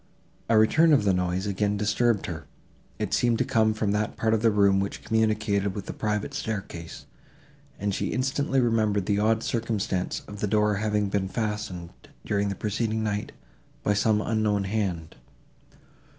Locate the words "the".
1.03-1.13, 4.41-4.49, 5.85-5.93, 9.05-9.19, 10.39-10.47, 12.49-12.55